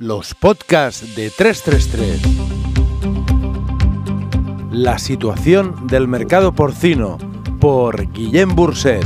Los 0.00 0.34
podcasts 0.34 1.14
de 1.14 1.28
333. 1.28 2.22
La 4.72 4.98
situación 4.98 5.86
del 5.88 6.08
mercado 6.08 6.54
porcino 6.54 7.18
por 7.60 8.10
Guillem 8.10 8.54
Burset. 8.54 9.04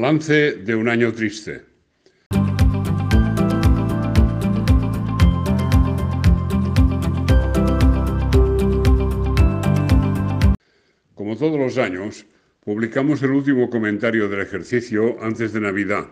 Balance 0.00 0.52
de 0.52 0.76
un 0.76 0.88
año 0.88 1.12
triste. 1.12 1.60
Como 11.14 11.36
todos 11.36 11.58
los 11.58 11.78
años, 11.78 12.24
publicamos 12.60 13.20
el 13.24 13.32
último 13.32 13.68
comentario 13.68 14.28
del 14.28 14.42
ejercicio 14.42 15.20
antes 15.20 15.52
de 15.52 15.62
Navidad, 15.62 16.06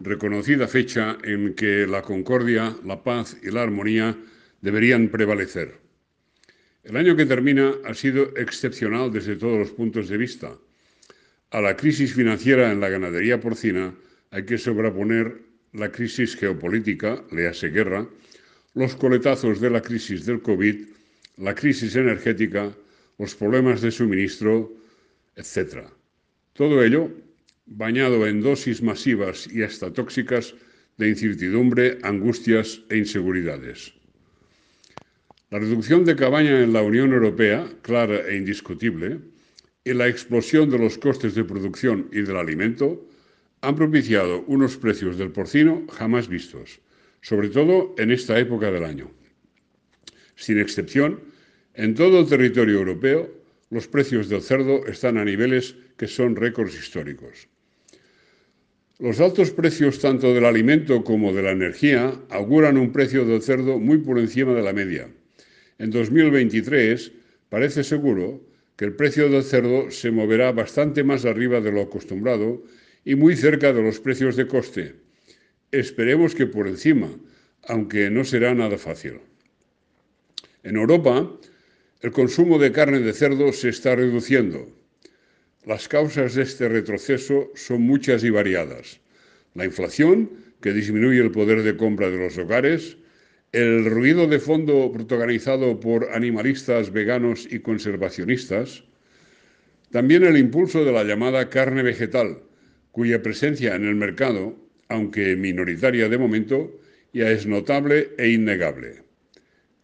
reconocida 0.00 0.66
fecha 0.66 1.16
en 1.22 1.54
que 1.54 1.86
la 1.86 2.02
concordia, 2.02 2.76
la 2.84 3.04
paz 3.04 3.36
y 3.40 3.52
la 3.52 3.62
armonía 3.62 4.18
deberían 4.62 5.10
prevalecer. 5.10 5.78
El 6.82 6.96
año 6.96 7.14
que 7.14 7.26
termina 7.26 7.72
ha 7.84 7.94
sido 7.94 8.36
excepcional 8.36 9.12
desde 9.12 9.36
todos 9.36 9.60
los 9.60 9.70
puntos 9.70 10.08
de 10.08 10.16
vista 10.16 10.58
a 11.52 11.60
la 11.60 11.76
crisis 11.76 12.14
financiera 12.14 12.72
en 12.72 12.80
la 12.80 12.88
ganadería 12.88 13.38
porcina 13.38 13.94
hay 14.30 14.44
que 14.44 14.56
sobreponer 14.56 15.42
la 15.74 15.92
crisis 15.92 16.34
geopolítica, 16.34 17.22
le 17.30 17.50
guerra, 17.68 18.08
los 18.74 18.96
coletazos 18.96 19.60
de 19.60 19.68
la 19.68 19.82
crisis 19.82 20.24
del 20.24 20.40
COVID, 20.40 20.86
la 21.36 21.54
crisis 21.54 21.94
energética, 21.94 22.72
los 23.18 23.34
problemas 23.34 23.82
de 23.82 23.90
suministro, 23.90 24.72
etc. 25.36 25.84
Todo 26.54 26.82
ello 26.82 27.10
bañado 27.66 28.26
en 28.26 28.40
dosis 28.40 28.82
masivas 28.82 29.46
y 29.52 29.62
hasta 29.62 29.92
tóxicas 29.92 30.54
de 30.96 31.10
incertidumbre, 31.10 31.98
angustias 32.02 32.80
e 32.88 32.96
inseguridades. 32.96 33.92
La 35.50 35.58
reducción 35.58 36.06
de 36.06 36.16
cabaña 36.16 36.62
en 36.62 36.72
la 36.72 36.82
Unión 36.82 37.12
Europea, 37.12 37.68
clara 37.82 38.26
e 38.26 38.36
indiscutible, 38.36 39.20
y 39.84 39.92
la 39.92 40.08
explosión 40.08 40.70
de 40.70 40.78
los 40.78 40.98
costes 40.98 41.34
de 41.34 41.44
producción 41.44 42.08
y 42.12 42.22
del 42.22 42.36
alimento 42.36 43.04
han 43.60 43.76
propiciado 43.76 44.44
unos 44.46 44.76
precios 44.76 45.18
del 45.18 45.30
porcino 45.30 45.86
jamás 45.92 46.28
vistos, 46.28 46.80
sobre 47.20 47.48
todo 47.48 47.94
en 47.98 48.10
esta 48.10 48.38
época 48.38 48.70
del 48.70 48.84
año. 48.84 49.10
Sin 50.36 50.58
excepción, 50.58 51.20
en 51.74 51.94
todo 51.94 52.20
el 52.20 52.28
territorio 52.28 52.78
europeo, 52.78 53.30
los 53.70 53.88
precios 53.88 54.28
del 54.28 54.42
cerdo 54.42 54.86
están 54.86 55.16
a 55.16 55.24
niveles 55.24 55.74
que 55.96 56.06
son 56.06 56.36
récords 56.36 56.74
históricos. 56.74 57.48
Los 58.98 59.20
altos 59.20 59.50
precios 59.50 59.98
tanto 59.98 60.34
del 60.34 60.44
alimento 60.44 61.02
como 61.02 61.32
de 61.32 61.42
la 61.42 61.50
energía 61.50 62.12
auguran 62.30 62.76
un 62.76 62.92
precio 62.92 63.24
del 63.24 63.42
cerdo 63.42 63.78
muy 63.78 63.98
por 63.98 64.18
encima 64.18 64.52
de 64.52 64.62
la 64.62 64.72
media. 64.72 65.08
En 65.78 65.90
2023 65.90 67.10
parece 67.48 67.82
seguro 67.82 68.51
que 68.82 68.86
el 68.86 68.96
precio 68.96 69.28
del 69.28 69.44
cerdo 69.44 69.92
se 69.92 70.10
moverá 70.10 70.50
bastante 70.50 71.04
más 71.04 71.24
arriba 71.24 71.60
de 71.60 71.70
lo 71.70 71.82
acostumbrado 71.82 72.64
y 73.04 73.14
muy 73.14 73.36
cerca 73.36 73.72
de 73.72 73.80
los 73.80 74.00
precios 74.00 74.34
de 74.34 74.48
coste. 74.48 74.96
Esperemos 75.70 76.34
que 76.34 76.48
por 76.48 76.66
encima, 76.66 77.08
aunque 77.68 78.10
no 78.10 78.24
será 78.24 78.56
nada 78.56 78.76
fácil. 78.78 79.20
En 80.64 80.74
Europa, 80.74 81.30
el 82.00 82.10
consumo 82.10 82.58
de 82.58 82.72
carne 82.72 82.98
de 82.98 83.12
cerdo 83.12 83.52
se 83.52 83.68
está 83.68 83.94
reduciendo. 83.94 84.66
Las 85.64 85.86
causas 85.86 86.34
de 86.34 86.42
este 86.42 86.68
retroceso 86.68 87.52
son 87.54 87.82
muchas 87.82 88.24
y 88.24 88.30
variadas. 88.30 88.98
La 89.54 89.64
inflación, 89.64 90.28
que 90.60 90.72
disminuye 90.72 91.20
el 91.20 91.30
poder 91.30 91.62
de 91.62 91.76
compra 91.76 92.10
de 92.10 92.18
los 92.18 92.36
hogares, 92.36 92.96
el 93.52 93.84
ruido 93.84 94.26
de 94.26 94.38
fondo 94.38 94.90
protagonizado 94.90 95.78
por 95.78 96.08
animalistas 96.12 96.90
veganos 96.90 97.46
y 97.50 97.60
conservacionistas, 97.60 98.84
también 99.90 100.24
el 100.24 100.38
impulso 100.38 100.86
de 100.86 100.92
la 100.92 101.04
llamada 101.04 101.50
carne 101.50 101.82
vegetal, 101.82 102.38
cuya 102.92 103.22
presencia 103.22 103.74
en 103.74 103.86
el 103.86 103.94
mercado, 103.94 104.56
aunque 104.88 105.36
minoritaria 105.36 106.08
de 106.08 106.16
momento, 106.16 106.80
ya 107.12 107.30
es 107.30 107.46
notable 107.46 108.12
e 108.16 108.30
innegable. 108.30 109.02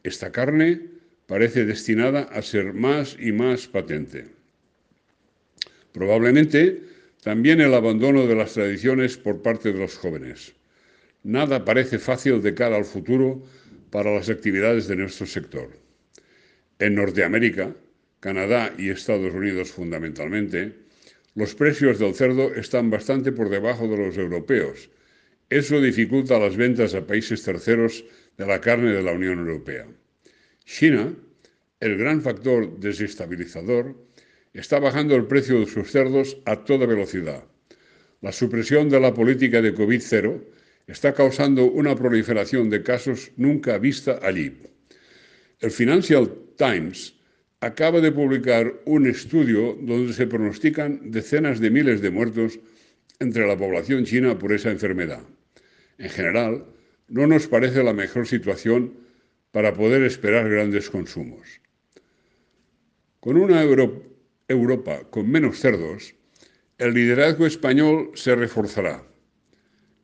Esta 0.02 0.32
carne 0.32 0.80
parece 1.26 1.66
destinada 1.66 2.22
a 2.22 2.40
ser 2.40 2.72
más 2.72 3.18
y 3.20 3.32
más 3.32 3.66
patente. 3.66 4.28
Probablemente 5.92 6.82
también 7.22 7.60
el 7.60 7.74
abandono 7.74 8.26
de 8.26 8.34
las 8.34 8.54
tradiciones 8.54 9.18
por 9.18 9.42
parte 9.42 9.74
de 9.74 9.78
los 9.78 9.98
jóvenes. 9.98 10.54
Nada 11.22 11.66
parece 11.66 11.98
fácil 11.98 12.40
de 12.40 12.54
cara 12.54 12.76
al 12.76 12.86
futuro 12.86 13.42
para 13.90 14.14
las 14.14 14.28
actividades 14.28 14.88
de 14.88 14.96
nuestro 14.96 15.26
sector. 15.26 15.70
En 16.78 16.94
Norteamérica, 16.94 17.74
Canadá 18.20 18.72
y 18.78 18.90
Estados 18.90 19.34
Unidos 19.34 19.70
fundamentalmente, 19.70 20.74
los 21.34 21.54
precios 21.54 21.98
del 21.98 22.14
cerdo 22.14 22.52
están 22.54 22.90
bastante 22.90 23.32
por 23.32 23.48
debajo 23.48 23.86
de 23.86 23.96
los 23.96 24.16
europeos. 24.16 24.90
Eso 25.50 25.80
dificulta 25.80 26.38
las 26.38 26.56
ventas 26.56 26.94
a 26.94 27.06
países 27.06 27.42
terceros 27.42 28.04
de 28.36 28.46
la 28.46 28.60
carne 28.60 28.92
de 28.92 29.02
la 29.02 29.12
Unión 29.12 29.38
Europea. 29.38 29.86
China, 30.64 31.14
el 31.80 31.96
gran 31.96 32.22
factor 32.22 32.78
desestabilizador, 32.78 33.96
está 34.52 34.78
bajando 34.80 35.14
el 35.14 35.26
precio 35.26 35.60
de 35.60 35.66
sus 35.66 35.90
cerdos 35.90 36.36
a 36.44 36.64
toda 36.64 36.86
velocidad. 36.86 37.44
La 38.20 38.32
supresión 38.32 38.88
de 38.88 38.98
la 38.98 39.14
política 39.14 39.62
de 39.62 39.74
COVID-0 39.74 40.42
está 40.88 41.14
causando 41.14 41.66
una 41.66 41.94
proliferación 41.94 42.70
de 42.70 42.82
casos 42.82 43.30
nunca 43.36 43.78
vista 43.78 44.18
allí. 44.22 44.52
El 45.60 45.70
Financial 45.70 46.28
Times 46.56 47.14
acaba 47.60 48.00
de 48.00 48.10
publicar 48.10 48.72
un 48.86 49.06
estudio 49.06 49.76
donde 49.80 50.12
se 50.12 50.26
pronostican 50.26 51.10
decenas 51.10 51.60
de 51.60 51.70
miles 51.70 52.00
de 52.00 52.10
muertos 52.10 52.58
entre 53.20 53.46
la 53.46 53.56
población 53.56 54.04
china 54.04 54.38
por 54.38 54.52
esa 54.52 54.70
enfermedad. 54.70 55.22
En 55.98 56.08
general, 56.08 56.64
no 57.08 57.26
nos 57.26 57.46
parece 57.48 57.82
la 57.82 57.92
mejor 57.92 58.26
situación 58.26 58.94
para 59.50 59.74
poder 59.74 60.02
esperar 60.02 60.48
grandes 60.48 60.88
consumos. 60.88 61.60
Con 63.20 63.36
una 63.36 63.62
Europa 64.46 65.02
con 65.10 65.28
menos 65.28 65.58
cerdos, 65.58 66.14
el 66.78 66.94
liderazgo 66.94 67.44
español 67.46 68.12
se 68.14 68.36
reforzará. 68.36 69.02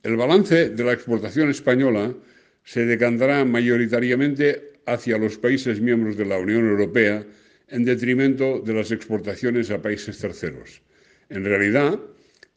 El 0.05 0.17
balance 0.17 0.69
de 0.69 0.85
la 0.85 0.93
exportación 0.93 1.49
española 1.49 2.15
se 2.63 2.85
decantará 2.85 3.43
mayoritariamente 3.47 4.75
hacia 4.85 5.17
los 5.17 5.39
países 5.39 5.81
miembros 5.81 6.19
de 6.19 6.27
la 6.27 6.39
Unión 6.39 6.69
Europea 6.69 7.25
en 7.69 7.87
detrimento 7.87 8.61
de 8.61 8.75
las 8.75 8.93
exportaciones 8.93 9.71
a 9.71 9.81
países 9.81 10.19
terceros. 10.19 10.83
En 11.31 11.43
realidad, 11.47 11.99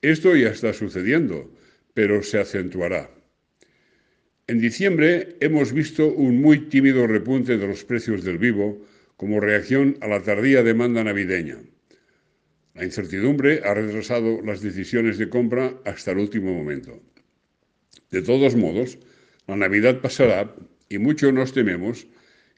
esto 0.02 0.35
ya 0.35 0.50
está 0.50 0.74
sucediendo, 0.74 1.50
pero 1.94 2.22
se 2.22 2.38
acentuará. 2.38 3.09
En 4.47 4.59
diciembre 4.59 5.38
hemos 5.40 5.72
visto 5.72 6.06
un 6.06 6.41
muy 6.41 6.68
tímido 6.68 7.08
repunte 7.08 7.58
de 7.58 7.66
los 7.66 7.85
precios 7.85 8.25
del 8.25 8.40
vivo 8.40 8.85
como 9.16 9.40
reacción 9.40 9.96
a 10.02 10.08
la 10.09 10.22
tardía 10.22 10.64
demanda 10.64 11.02
navideña. 11.02 11.59
La 12.75 12.84
incertidumbre 12.84 13.62
ha 13.64 13.74
retrasado 13.74 14.41
las 14.41 14.62
decisiones 14.62 15.18
de 15.18 15.29
compra 15.29 15.79
hasta 15.85 16.12
el 16.12 16.18
último 16.18 16.53
momento. 16.53 17.02
De 18.11 18.21
todos 18.21 18.55
modos, 18.55 18.97
la 19.47 19.57
Navidad 19.57 20.01
pasará 20.01 20.55
y 20.89 20.97
mucho 20.97 21.31
nos 21.31 21.53
tememos 21.53 22.07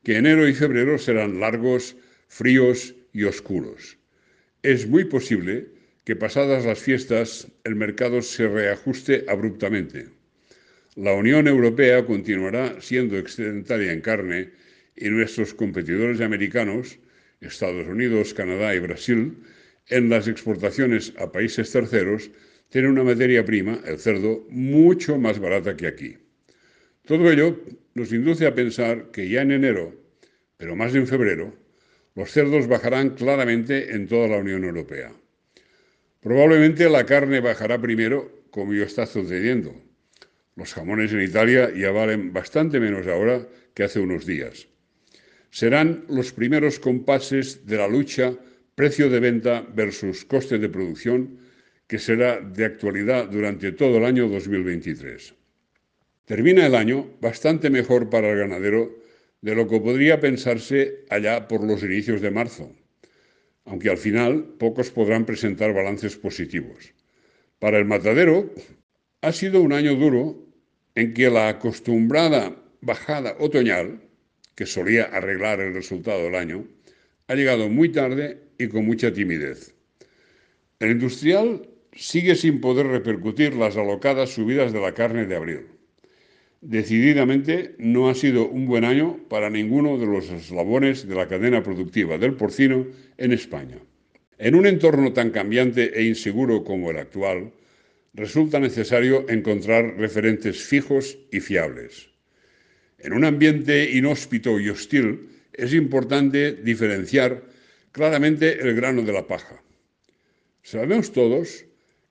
que 0.03 0.17
enero 0.17 0.47
y 0.47 0.53
febrero 0.53 0.97
serán 0.97 1.39
largos, 1.39 1.95
fríos 2.27 2.95
y 3.13 3.23
oscuros. 3.23 3.97
Es 4.63 4.87
muy 4.87 5.05
posible 5.05 5.67
que 6.03 6.15
pasadas 6.15 6.65
las 6.65 6.79
fiestas 6.79 7.47
el 7.63 7.75
mercado 7.75 8.21
se 8.21 8.47
reajuste 8.47 9.25
abruptamente. 9.27 10.07
La 10.95 11.13
Unión 11.13 11.47
Europea 11.47 12.05
continuará 12.05 12.81
siendo 12.81 13.17
excedentaria 13.17 13.91
en 13.91 14.01
carne 14.01 14.51
y 14.95 15.09
nuestros 15.09 15.53
competidores 15.53 16.19
americanos, 16.21 16.99
Estados 17.41 17.87
Unidos, 17.87 18.33
Canadá 18.33 18.75
y 18.75 18.79
Brasil, 18.79 19.37
en 19.87 20.09
las 20.09 20.27
exportaciones 20.27 21.13
a 21.17 21.31
países 21.31 21.71
terceros 21.71 22.31
tiene 22.69 22.87
una 22.87 23.03
materia 23.03 23.43
prima, 23.43 23.79
el 23.85 23.99
cerdo, 23.99 24.45
mucho 24.49 25.17
más 25.17 25.39
barata 25.39 25.75
que 25.75 25.87
aquí. 25.87 26.17
Todo 27.05 27.31
ello 27.31 27.59
nos 27.95 28.13
induce 28.13 28.45
a 28.45 28.53
pensar 28.53 29.09
que 29.11 29.27
ya 29.27 29.41
en 29.41 29.51
enero, 29.51 29.95
pero 30.57 30.75
más 30.75 30.93
en 30.93 31.07
febrero, 31.07 31.53
los 32.15 32.31
cerdos 32.31 32.67
bajarán 32.67 33.11
claramente 33.11 33.95
en 33.95 34.07
toda 34.07 34.27
la 34.27 34.37
Unión 34.37 34.63
Europea. 34.63 35.11
Probablemente 36.21 36.89
la 36.89 37.05
carne 37.05 37.39
bajará 37.39 37.81
primero, 37.81 38.43
como 38.51 38.73
ya 38.73 38.83
está 38.83 39.05
sucediendo. 39.05 39.73
Los 40.55 40.73
jamones 40.73 41.13
en 41.13 41.21
Italia 41.21 41.71
ya 41.75 41.91
valen 41.91 42.33
bastante 42.33 42.79
menos 42.79 43.07
ahora 43.07 43.47
que 43.73 43.83
hace 43.83 43.99
unos 43.99 44.25
días. 44.25 44.67
Serán 45.49 46.03
los 46.09 46.33
primeros 46.33 46.79
compases 46.79 47.65
de 47.65 47.77
la 47.77 47.87
lucha 47.87 48.33
precio 48.75 49.09
de 49.09 49.19
venta 49.19 49.65
versus 49.73 50.25
coste 50.25 50.59
de 50.59 50.69
producción 50.69 51.39
que 51.89 51.97
será 51.97 52.39
de 52.39 52.65
actualidad 52.65 53.27
durante 53.29 53.71
todo 53.71 53.97
el 53.97 54.05
año 54.05 54.29
2023. 54.29 55.33
Termina 56.25 56.67
el 56.67 56.75
año 56.75 57.17
bastante 57.19 57.71
mejor 57.71 58.11
para 58.11 58.29
el 58.29 58.37
ganadero 58.37 58.95
de 59.41 59.55
lo 59.55 59.67
que 59.67 59.81
podría 59.81 60.19
pensarse 60.19 61.05
allá 61.09 61.47
por 61.47 61.63
los 61.63 61.81
inicios 61.81 62.21
de 62.21 62.29
marzo, 62.29 62.71
aunque 63.65 63.89
al 63.89 63.97
final 63.97 64.53
pocos 64.59 64.91
podrán 64.91 65.25
presentar 65.25 65.73
balances 65.73 66.15
positivos. 66.15 66.93
Para 67.57 67.79
el 67.79 67.85
matadero 67.85 68.53
ha 69.21 69.31
sido 69.31 69.59
un 69.59 69.73
año 69.73 69.95
duro 69.95 70.45
en 70.93 71.15
que 71.15 71.31
la 71.31 71.49
acostumbrada 71.49 72.55
bajada 72.81 73.35
otoñal, 73.39 73.99
que 74.53 74.67
solía 74.67 75.05
arreglar 75.05 75.59
el 75.59 75.73
resultado 75.73 76.25
del 76.25 76.35
año, 76.35 76.67
ha 77.27 77.33
llegado 77.33 77.67
muy 77.67 77.89
tarde 77.89 78.43
y 78.59 78.67
con 78.67 78.85
mucha 78.85 79.11
timidez. 79.11 79.73
El 80.79 80.91
industrial 80.91 81.67
sigue 81.99 82.35
sin 82.35 82.61
poder 82.61 82.87
repercutir 82.87 83.53
las 83.55 83.75
alocadas 83.75 84.29
subidas 84.29 84.71
de 84.71 84.79
la 84.79 84.93
carne 84.93 85.25
de 85.25 85.35
abril. 85.35 85.67
Decididamente 86.61 87.75
no 87.77 88.09
ha 88.09 88.15
sido 88.15 88.47
un 88.47 88.65
buen 88.67 88.85
año 88.85 89.19
para 89.29 89.49
ninguno 89.49 89.97
de 89.97 90.05
los 90.05 90.29
eslabones 90.29 91.07
de 91.07 91.15
la 91.15 91.27
cadena 91.27 91.61
productiva 91.61 92.17
del 92.17 92.35
porcino 92.35 92.87
en 93.17 93.33
España. 93.33 93.77
En 94.37 94.55
un 94.55 94.65
entorno 94.65 95.11
tan 95.11 95.31
cambiante 95.31 95.99
e 95.99 96.03
inseguro 96.03 96.63
como 96.63 96.89
el 96.89 96.97
actual, 96.97 97.51
resulta 98.13 98.59
necesario 98.59 99.29
encontrar 99.29 99.97
referentes 99.97 100.63
fijos 100.63 101.17
y 101.31 101.41
fiables. 101.41 102.09
En 102.97 103.11
un 103.11 103.25
ambiente 103.25 103.91
inhóspito 103.91 104.57
y 104.59 104.69
hostil 104.69 105.27
es 105.53 105.73
importante 105.73 106.53
diferenciar 106.53 107.43
claramente 107.91 108.61
el 108.61 108.73
grano 108.75 109.01
de 109.01 109.13
la 109.13 109.27
paja. 109.27 109.61
Sabemos 110.63 111.11
todos 111.11 111.65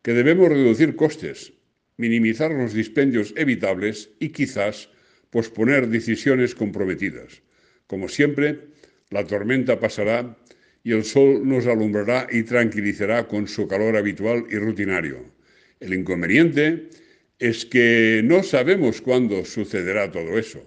que 0.09 0.15
debemos 0.15 0.49
reducir 0.49 0.97
costes, 0.97 1.53
minimizar 1.99 2.51
los 2.51 2.73
dispendios 2.73 3.35
evitables 3.37 4.09
y 4.19 4.31
quizás 4.31 4.89
posponer 5.29 5.87
decisiones 5.87 6.55
comprometidas. 6.55 7.43
Como 7.87 8.09
siempre, 8.09 8.59
la 9.11 9.27
tormenta 9.27 9.79
pasará 9.79 10.35
y 10.83 10.93
el 10.93 11.05
sol 11.05 11.47
nos 11.47 11.67
alumbrará 11.67 12.27
y 12.33 12.43
tranquilizará 12.45 13.29
con 13.29 13.47
su 13.47 13.69
calor 13.69 13.99
habitual 13.99 14.47
y 14.49 14.57
rutinario. 14.57 15.31
El 15.79 15.93
inconveniente 15.93 16.89
es 17.39 17.67
que 17.67 18.23
no 18.25 18.43
sabemos 18.43 19.03
cuándo 19.03 19.45
sucederá 19.45 20.11
todo 20.11 20.39
eso, 20.39 20.65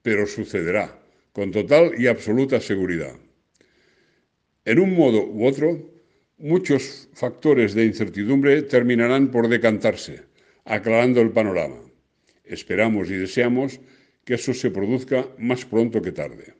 pero 0.00 0.26
sucederá 0.26 0.98
con 1.32 1.50
total 1.50 1.92
y 1.98 2.06
absoluta 2.06 2.62
seguridad. 2.62 3.14
En 4.64 4.78
un 4.78 4.94
modo 4.94 5.26
u 5.26 5.44
otro, 5.44 5.99
muchos 6.40 7.08
factores 7.12 7.74
de 7.74 7.84
incertidumbre 7.84 8.62
terminarán 8.62 9.30
por 9.30 9.48
decantarse 9.48 10.30
aclarando 10.64 11.20
el 11.20 11.30
panorama. 11.30 11.80
Esperamos 12.44 13.10
y 13.10 13.14
deseamos 13.14 13.80
que 14.24 14.34
eso 14.34 14.54
se 14.54 14.70
produzca 14.70 15.26
más 15.38 15.64
pronto 15.64 16.02
que 16.02 16.12
tarde. 16.12 16.54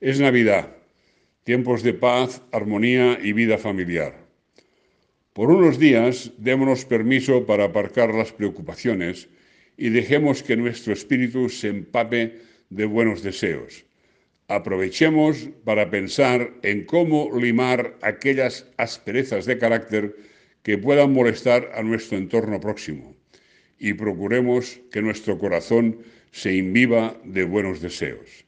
Es 0.00 0.20
Navidad, 0.20 0.76
tiempos 1.42 1.82
de 1.82 1.94
paz, 1.94 2.42
armonía 2.52 3.18
y 3.22 3.32
vida 3.32 3.58
familiar. 3.58 4.14
Por 5.32 5.50
unos 5.50 5.78
días 5.78 6.30
démonos 6.38 6.84
permiso 6.84 7.44
para 7.44 7.64
aparcar 7.64 8.14
las 8.14 8.32
preocupaciones 8.32 9.28
y 9.76 9.90
dejemos 9.90 10.42
que 10.42 10.56
nuestro 10.56 10.92
espíritu 10.92 11.48
se 11.48 11.68
empape 11.68 12.38
de 12.70 12.84
buenos 12.86 13.22
deseos. 13.22 13.84
Aprovechemos 14.48 15.48
para 15.64 15.90
pensar 15.90 16.52
en 16.62 16.84
cómo 16.84 17.30
limar 17.38 17.96
aquellas 18.02 18.66
asperezas 18.76 19.46
de 19.46 19.58
carácter 19.58 20.16
que 20.62 20.76
puedan 20.76 21.12
molestar 21.12 21.70
a 21.74 21.82
nuestro 21.82 22.18
entorno 22.18 22.60
próximo 22.60 23.16
y 23.78 23.94
procuremos 23.94 24.80
que 24.90 25.02
nuestro 25.02 25.38
corazón 25.38 25.98
se 26.30 26.54
inviva 26.54 27.20
de 27.24 27.44
buenos 27.44 27.80
deseos. 27.80 28.44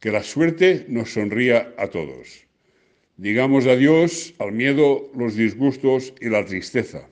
Que 0.00 0.10
la 0.10 0.22
suerte 0.22 0.86
nos 0.88 1.12
sonría 1.12 1.74
a 1.78 1.88
todos. 1.88 2.46
Digamos 3.16 3.66
adiós 3.66 4.34
al 4.38 4.52
miedo, 4.52 5.10
los 5.16 5.36
disgustos 5.36 6.14
y 6.20 6.28
la 6.28 6.44
tristeza. 6.44 7.08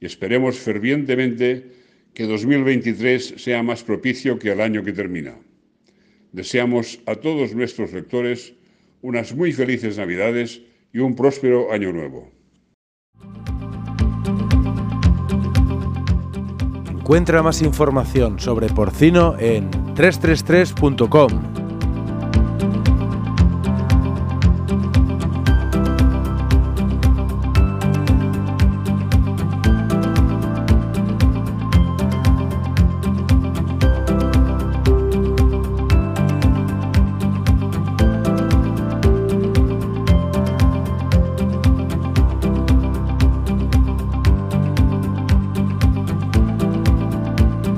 Y 0.00 0.06
esperemos 0.06 0.58
fervientemente 0.58 1.66
que 2.14 2.24
2023 2.24 3.34
sea 3.36 3.62
más 3.62 3.84
propicio 3.84 4.38
que 4.38 4.52
el 4.52 4.60
año 4.60 4.82
que 4.82 4.92
termina. 4.92 5.36
Deseamos 6.32 7.00
a 7.06 7.14
todos 7.16 7.54
nuestros 7.54 7.92
lectores 7.92 8.54
unas 9.02 9.34
muy 9.34 9.52
felices 9.52 9.98
Navidades 9.98 10.62
y 10.92 10.98
un 10.98 11.14
próspero 11.14 11.72
año 11.72 11.92
nuevo. 11.92 12.30
Encuentra 16.90 17.42
más 17.42 17.60
información 17.62 18.38
sobre 18.38 18.68
porcino 18.68 19.36
en 19.38 19.70
333.com. 19.94 21.61